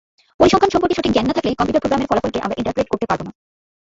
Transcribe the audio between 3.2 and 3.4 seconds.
না।